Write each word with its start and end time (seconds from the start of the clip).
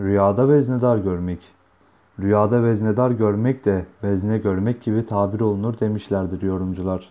Rüyada 0.00 0.48
veznedar 0.48 0.98
görmek. 0.98 1.38
Rüyada 2.20 2.64
veznedar 2.64 3.10
görmek 3.10 3.64
de 3.64 3.86
vezne 4.04 4.38
görmek 4.38 4.82
gibi 4.82 5.06
tabir 5.06 5.40
olunur 5.40 5.80
demişlerdir 5.80 6.42
yorumcular. 6.42 7.08